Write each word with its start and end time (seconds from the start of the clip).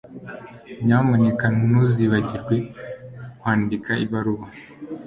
Nyamuneka 0.83 1.45
ntuzibagirwe 1.57 2.55
kwandika 3.39 3.91
ibaruwa 4.05 4.47